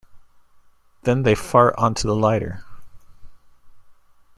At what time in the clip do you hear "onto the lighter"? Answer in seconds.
1.77-2.63